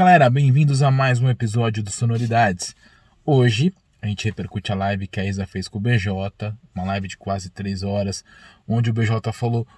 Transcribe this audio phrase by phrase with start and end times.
[0.00, 2.74] Galera, bem-vindos a mais um episódio do Sonoridades.
[3.22, 7.06] Hoje a gente repercute a live que a Isa fez com o BJ, uma live
[7.06, 8.24] de quase 3 horas,
[8.66, 9.68] onde o BJ falou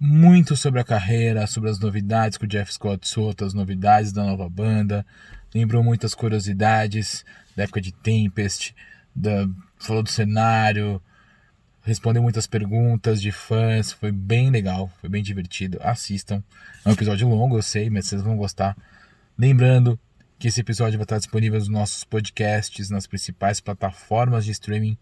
[0.00, 4.24] muito sobre a carreira, sobre as novidades que o Jeff Scott solta, as novidades da
[4.24, 5.06] nova banda,
[5.54, 7.24] lembrou muitas curiosidades
[7.54, 8.74] da época de Tempest,
[9.14, 11.00] da, falou do cenário,
[11.82, 15.78] respondeu muitas perguntas de fãs, foi bem legal, foi bem divertido.
[15.82, 16.42] Assistam.
[16.84, 18.76] É um episódio longo, eu sei, mas vocês vão gostar.
[19.38, 19.96] Lembrando
[20.36, 24.98] que esse episódio vai estar disponível nos nossos podcasts, nas principais plataformas de streaming.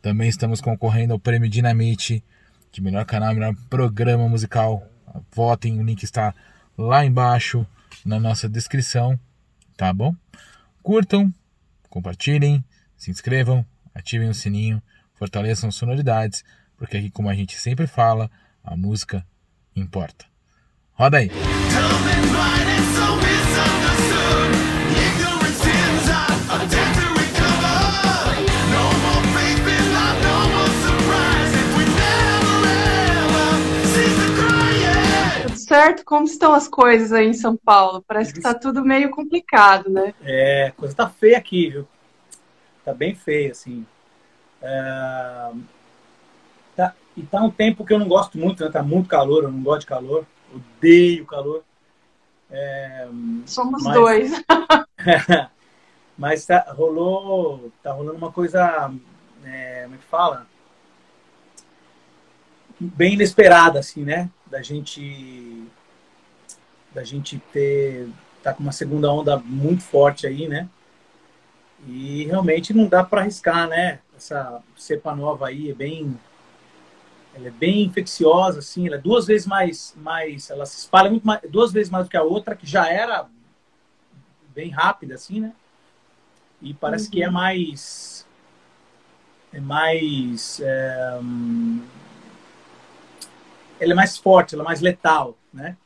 [0.00, 2.22] Também estamos concorrendo ao Prêmio Dinamite
[2.70, 4.86] de melhor canal, melhor programa musical.
[5.32, 6.32] Votem, o link está
[6.78, 7.66] lá embaixo
[8.06, 9.18] na nossa descrição,
[9.76, 10.14] tá bom?
[10.80, 11.34] Curtam,
[11.90, 12.64] compartilhem,
[12.96, 14.80] se inscrevam, ativem o sininho,
[15.14, 16.44] fortaleçam sonoridades,
[16.76, 18.30] porque aqui, como a gente sempre fala,
[18.62, 19.26] a música
[19.74, 20.26] importa.
[20.92, 21.30] Roda aí!
[35.74, 36.04] Certo?
[36.04, 38.04] Como estão as coisas aí em São Paulo?
[38.06, 40.14] Parece que tá tudo meio complicado, né?
[40.22, 41.88] É, a coisa tá feia aqui, viu?
[42.84, 43.84] Tá bem feia, assim.
[44.62, 45.50] É...
[46.76, 46.94] Tá...
[47.16, 48.70] E tá um tempo que eu não gosto muito, né?
[48.70, 50.26] Tá muito calor, eu não gosto de calor.
[50.54, 51.64] Odeio calor.
[52.50, 53.08] É...
[53.46, 53.94] Somos Mas...
[53.94, 54.44] dois.
[56.16, 58.92] Mas tá, rolou, tá rolando uma coisa,
[59.44, 60.46] é, como é que fala?
[62.78, 64.30] Bem inesperada, assim, né?
[64.46, 65.66] Da gente,
[66.94, 68.08] da gente ter,
[68.42, 70.68] tá com uma segunda onda muito forte aí, né?
[71.86, 74.00] E realmente não dá para arriscar, né?
[74.16, 76.18] Essa cepa nova aí é bem,
[77.34, 81.26] ela é bem infecciosa, assim, ela é duas vezes mais, mais ela se espalha muito
[81.26, 83.26] mais, duas vezes mais do que a outra, que já era
[84.54, 85.52] bem rápida, assim, né?
[86.62, 87.10] E parece uhum.
[87.10, 87.32] que é uhum.
[87.32, 88.26] mais.
[89.52, 90.60] É mais.
[90.60, 91.20] É,
[93.84, 95.76] ela é mais forte, ela é mais letal, né?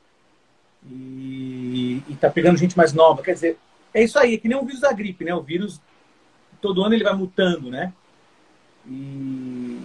[0.90, 3.22] E, e tá pegando gente mais nova.
[3.22, 3.58] Quer dizer,
[3.92, 5.34] é isso aí, é que nem o vírus da gripe, né?
[5.34, 5.80] O vírus,
[6.60, 7.92] todo ano ele vai mutando, né?
[8.86, 9.80] E,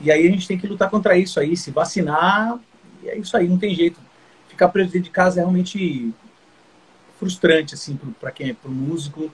[0.00, 2.58] e aí a gente tem que lutar contra isso aí, se vacinar,
[3.02, 4.00] e é isso aí, não tem jeito.
[4.48, 6.12] Ficar preso dentro de casa é realmente
[7.18, 9.30] frustrante assim para quem é pro músico,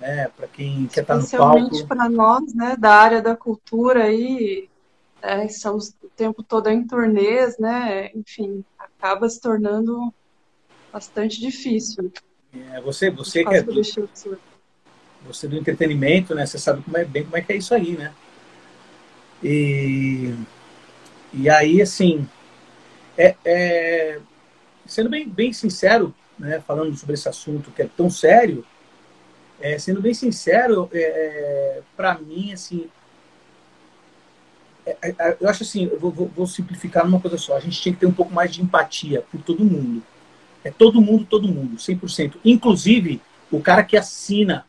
[0.00, 1.58] né, para quem quer estar tá no palco.
[1.58, 4.68] Especialmente para nós, né, da área da cultura aí,
[5.24, 8.10] é, estamos o tempo todo em turnês, né?
[8.14, 10.12] Enfim, acaba se tornando
[10.92, 12.12] bastante difícil.
[12.72, 13.72] É, você, você que é do,
[15.26, 16.44] você do entretenimento, né?
[16.44, 18.12] Você sabe como é, bem como é que é isso aí, né?
[19.42, 20.34] E,
[21.32, 22.28] e aí, assim,
[23.16, 24.20] é, é,
[24.86, 28.64] sendo bem, bem sincero, né, falando sobre esse assunto que é tão sério,
[29.60, 32.90] é, sendo bem sincero, é, é para mim, assim,
[35.40, 37.56] eu acho assim, eu vou, vou, simplificar numa coisa só.
[37.56, 40.02] A gente tinha que ter um pouco mais de empatia por todo mundo.
[40.62, 42.36] É todo mundo, todo mundo, 100%.
[42.44, 44.66] Inclusive, o cara que assina,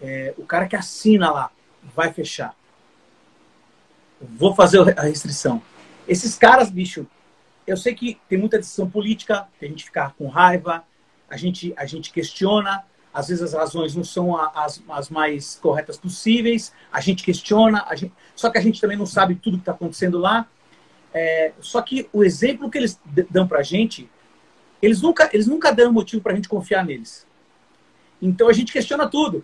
[0.00, 1.50] é, o cara que assina lá,
[1.94, 2.54] vai fechar.
[4.20, 5.62] Vou fazer a restrição.
[6.08, 7.06] Esses caras, bicho,
[7.66, 10.84] eu sei que tem muita decisão política, a gente fica com raiva,
[11.28, 12.84] a gente, a gente questiona,
[13.16, 17.96] às vezes as razões não são as, as mais corretas possíveis, a gente questiona, a
[17.96, 20.46] gente, só que a gente também não sabe tudo que está acontecendo lá.
[21.14, 23.00] É, só que o exemplo que eles
[23.30, 24.06] dão para a gente,
[24.82, 27.26] eles nunca, eles nunca dão motivo para a gente confiar neles.
[28.20, 29.42] Então a gente questiona tudo.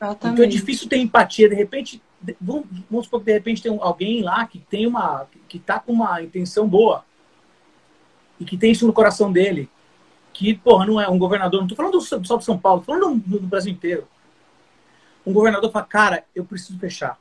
[0.00, 0.34] Exatamente.
[0.34, 1.48] Então é difícil ter empatia.
[1.48, 2.00] De repente,
[2.40, 5.90] vamos, vamos supor que de repente tem alguém lá que tem uma que está com
[5.90, 7.04] uma intenção boa
[8.38, 9.68] e que tem isso no coração dele,
[10.36, 13.18] que, porra, não é um governador, não tô falando só de São Paulo, tô falando
[13.18, 14.06] do, do Brasil inteiro.
[15.24, 17.18] Um governador fala, cara, eu preciso fechar.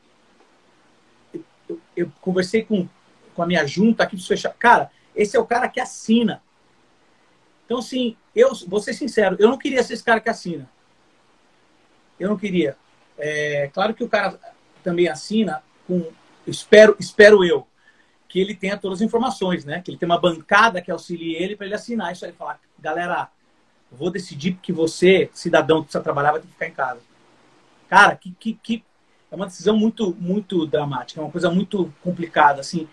[1.33, 2.89] Eu, eu, eu, conversei com,
[3.33, 4.53] com a minha junta aqui, preciso fechar.
[4.55, 6.43] Cara, esse é o cara que assina.
[7.65, 10.69] Então, assim, eu vou ser sincero, eu não queria ser esse cara que assina.
[12.19, 12.75] Eu não queria.
[13.17, 14.37] É, claro que o cara
[14.83, 16.11] também assina com,
[16.45, 17.65] espero, espero eu,
[18.27, 19.81] que ele tenha todas as informações, né?
[19.81, 22.59] Que ele tem uma bancada que auxilie ele para ele assinar isso aí e falar,
[22.85, 23.29] galera,
[23.91, 26.99] vou decidir que você, cidadão que precisa trabalhar, vai ter que ficar em casa.
[27.89, 28.83] Cara, que, que, que
[29.31, 32.87] é uma decisão muito, muito dramática, é uma coisa muito complicada, assim.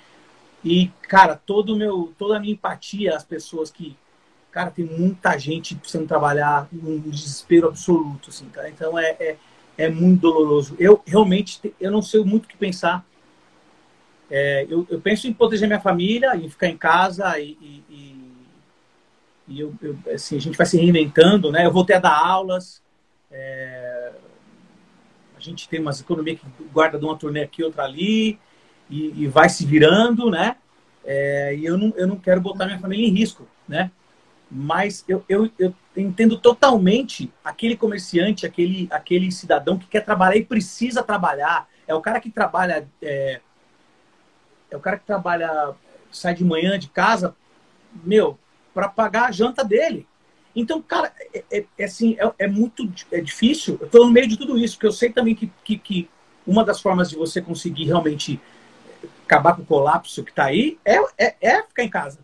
[0.64, 3.96] E, cara, todo meu, toda a minha empatia às pessoas que,
[4.50, 8.70] cara, tem muita gente precisando trabalhar num desespero absoluto, assim, cara.
[8.70, 9.36] Então é, é,
[9.76, 10.74] é muito doloroso.
[10.78, 13.04] Eu realmente, eu não sei muito o que pensar
[14.34, 18.21] é, eu, eu, penso em proteger minha família, em ficar em casa e, e
[19.48, 21.66] eu, eu, assim, a gente vai se reinventando, né?
[21.66, 22.82] Eu voltei a dar aulas,
[23.30, 24.12] é...
[25.36, 28.38] a gente tem umas economias que guarda de uma turnê aqui, outra ali,
[28.88, 30.56] e, e vai se virando, né?
[31.04, 31.54] É...
[31.56, 33.90] e eu não, eu não quero botar minha família em risco, né?
[34.50, 40.44] Mas eu, eu, eu entendo totalmente aquele comerciante, aquele, aquele cidadão que quer trabalhar e
[40.44, 41.66] precisa trabalhar.
[41.86, 43.40] É o cara que trabalha, é,
[44.70, 45.74] é o cara que trabalha,
[46.10, 47.34] sai de manhã de casa,
[48.04, 48.38] meu,
[48.74, 50.06] para pagar a janta dele.
[50.54, 53.78] Então, cara, é, é, é assim, é, é, muito é difícil.
[53.80, 56.10] Eu estou no meio de tudo isso, porque eu sei também que, que, que,
[56.46, 58.40] uma das formas de você conseguir realmente
[59.24, 62.18] acabar com o colapso que está aí é, é, é, ficar em casa.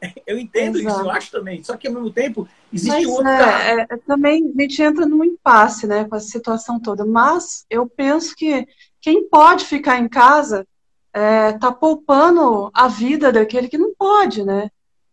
[0.26, 0.96] Eu entendo Exato.
[0.96, 1.62] isso, eu acho também.
[1.62, 3.28] Só que ao mesmo tempo existe Mas, outro.
[3.28, 7.04] É, é, também a gente entra num impasse, né, com a situação toda.
[7.04, 8.66] Mas eu penso que
[8.98, 10.66] quem pode ficar em casa
[11.12, 14.70] está é, poupando a vida daquele que não pode, né?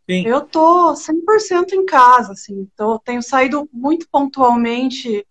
[0.09, 0.25] Sim.
[0.25, 2.67] Eu tô 100% em casa, assim.
[2.73, 5.27] Então, tenho saído muito pontualmente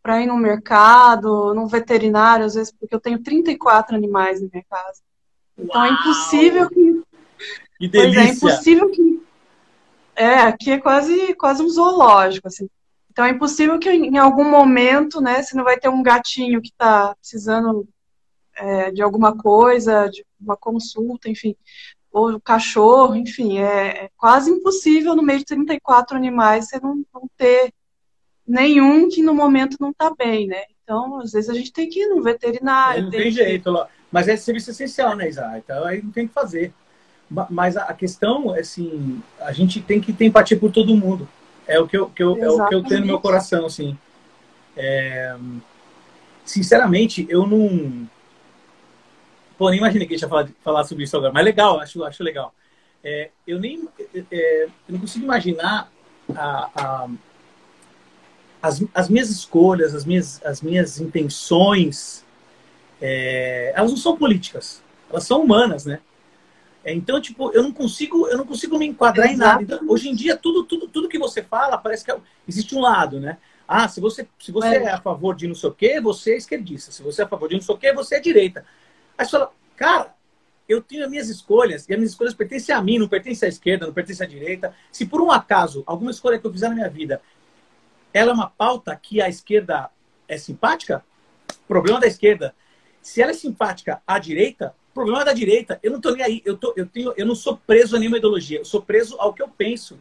[0.00, 4.64] para ir no mercado, no veterinário, às vezes, porque eu tenho 34 animais na minha
[4.70, 5.00] casa.
[5.58, 7.02] Então, é impossível que.
[7.78, 8.12] Que delícia!
[8.12, 9.22] Pois é, impossível que.
[10.14, 12.68] É, aqui é quase, quase um zoológico, assim.
[13.10, 16.68] Então, é impossível que em algum momento, né, você não vai ter um gatinho que
[16.68, 17.88] está precisando
[18.54, 21.56] é, de alguma coisa, de uma consulta, enfim
[22.12, 27.04] ou o cachorro, enfim, é, é, quase impossível no meio de 34 animais você não,
[27.14, 27.72] não ter
[28.46, 30.64] nenhum que no momento não está bem, né?
[30.82, 33.04] Então, às vezes a gente tem que ir no veterinário.
[33.04, 33.90] Não tem, tem jeito, que...
[34.10, 35.56] mas é serviço essencial, né, Isa?
[35.56, 36.72] Então aí não tem que fazer.
[37.48, 41.28] Mas a questão é assim, a gente tem que ter empatia por todo mundo.
[41.64, 43.96] É o que eu, que eu é o que eu tenho no meu coração, assim.
[44.76, 45.36] É...
[46.44, 48.08] Sinceramente, eu não
[49.60, 52.02] Pô, nem imaginei que a gente ia falar, falar sobre isso agora, mas legal, acho,
[52.02, 52.54] acho legal.
[53.04, 53.86] É, eu nem
[54.30, 55.92] é, eu não consigo imaginar
[56.34, 57.08] a, a,
[58.62, 62.24] as, as minhas escolhas, as minhas, as minhas intenções,
[63.02, 66.00] é, elas não são políticas, elas são humanas, né?
[66.82, 69.62] É, então, tipo, eu não consigo, eu não consigo me enquadrar Exato.
[69.62, 69.74] em nada.
[69.76, 72.16] Então, hoje em dia, tudo, tudo, tudo que você fala parece que é,
[72.48, 73.36] existe um lado, né?
[73.68, 74.84] Ah, se você, se você é.
[74.84, 74.90] é.
[74.90, 76.90] a favor de não sei o quê, você é esquerdista.
[76.90, 78.64] Se você é a favor de não sei o quê, você é direita.
[79.20, 80.14] Aí você fala, cara,
[80.66, 83.50] eu tenho as minhas escolhas, e as minhas escolhas pertencem a mim, não pertencem à
[83.50, 84.74] esquerda, não pertencem à direita.
[84.90, 87.20] Se por um acaso, alguma escolha que eu fizer na minha vida,
[88.14, 89.90] ela é uma pauta que a esquerda
[90.26, 91.04] é simpática,
[91.68, 92.54] problema da esquerda.
[93.02, 95.78] Se ela é simpática à direita, problema da direita.
[95.82, 96.42] Eu não estou nem aí.
[96.42, 98.60] Eu, tô, eu, tenho, eu não sou preso a nenhuma ideologia.
[98.60, 100.00] Eu sou preso ao que eu penso.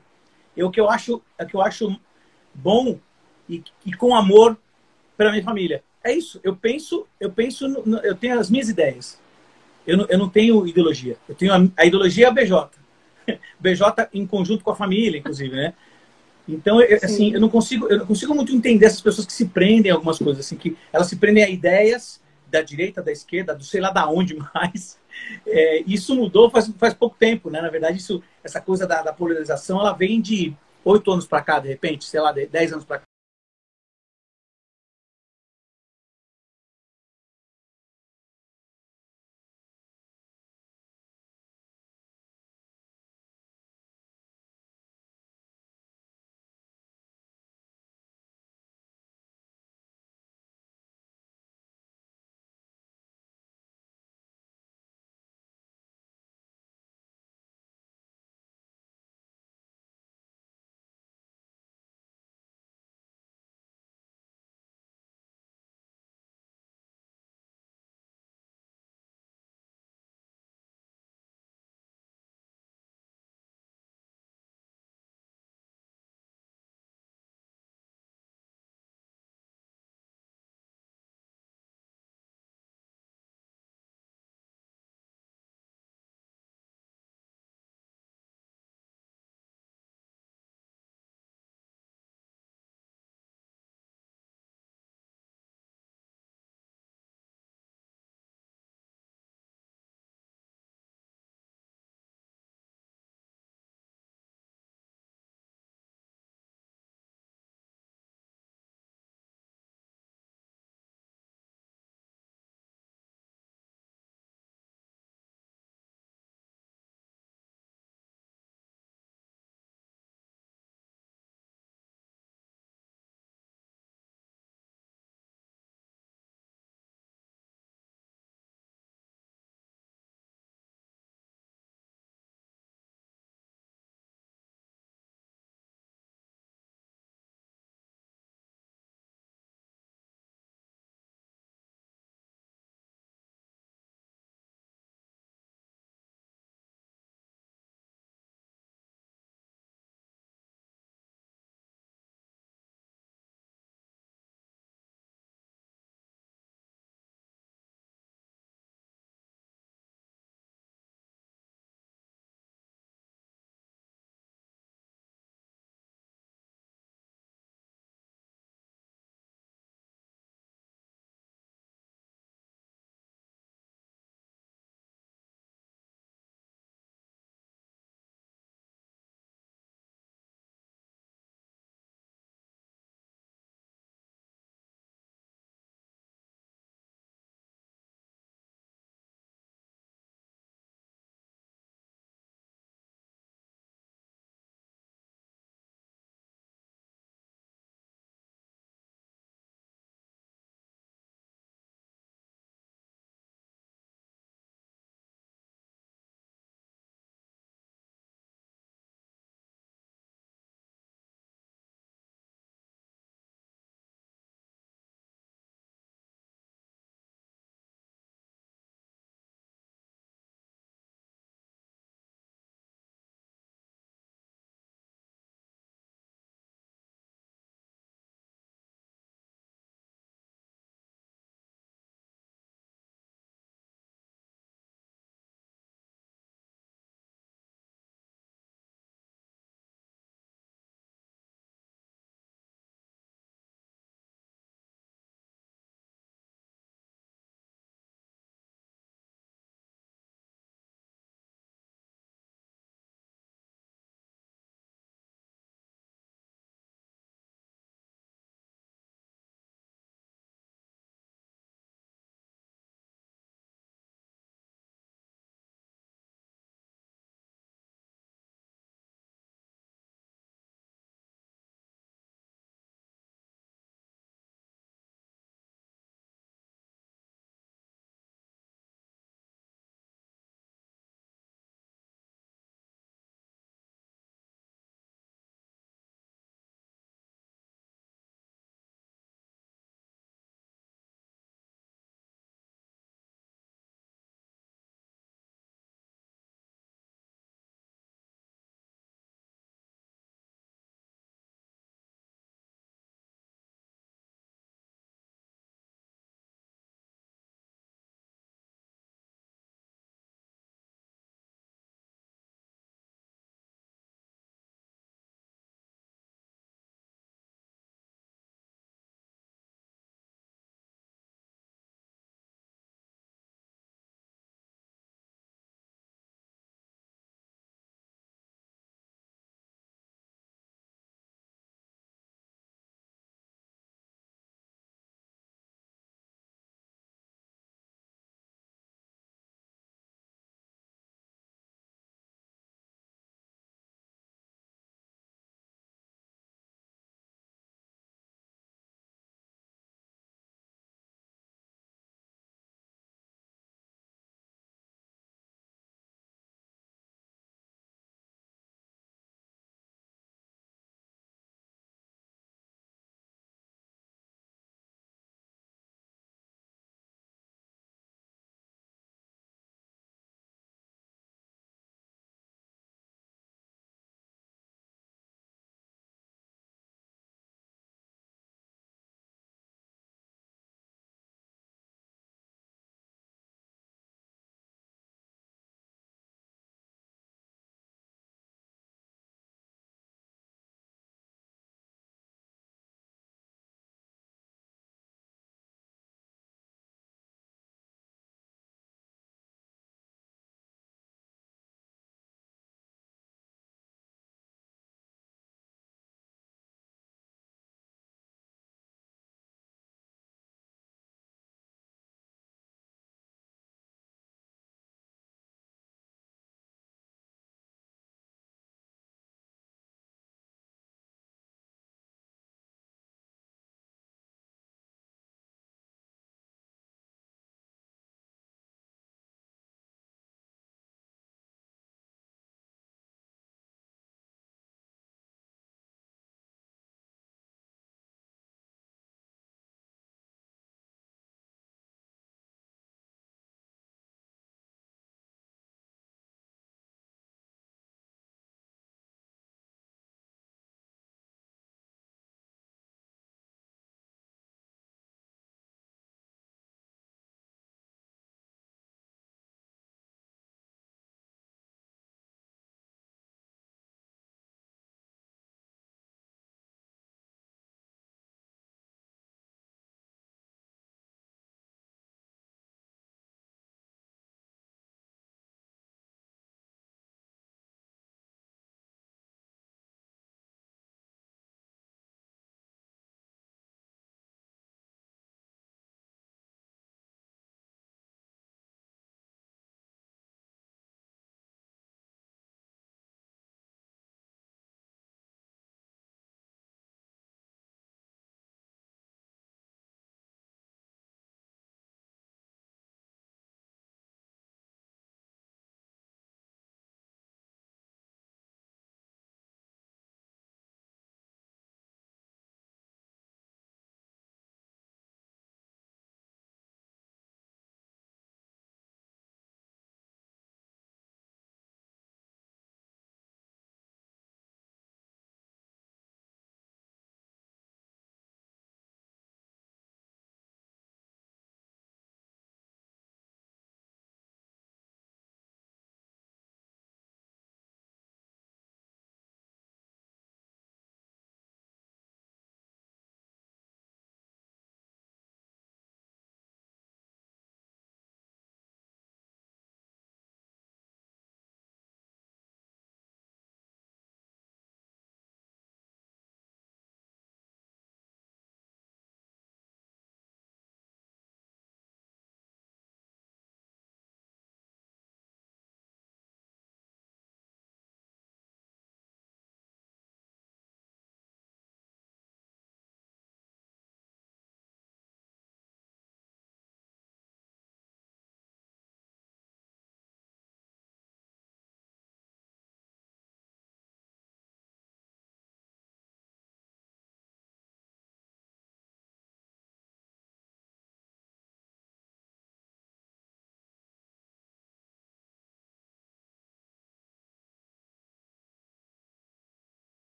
[0.55, 1.99] É o que eu acho, é o que eu acho
[2.53, 2.97] bom
[3.49, 4.57] e, e com amor
[5.17, 6.39] para minha família é isso.
[6.43, 9.19] Eu penso, eu penso, no, eu tenho as minhas ideias.
[9.85, 11.17] Eu não, eu não tenho ideologia.
[11.27, 12.69] Eu tenho a, a ideologia é a BJ.
[13.59, 15.73] BJ em conjunto com a família, inclusive, né?
[16.47, 19.45] Então, eu, assim, eu não consigo, eu não consigo muito entender essas pessoas que se
[19.45, 23.53] prendem a algumas coisas, assim, que elas se prendem a ideias da direita, da esquerda,
[23.53, 24.97] do sei lá da onde mais.
[25.45, 27.61] É, isso mudou faz, faz pouco tempo, né?
[27.61, 31.59] Na verdade, isso, essa coisa da, da polarização, ela vem de oito anos para cá,
[31.59, 33.01] de repente, sei lá, dez anos para